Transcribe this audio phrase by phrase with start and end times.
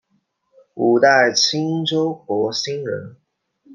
[0.73, 3.17] 五代青州博兴人。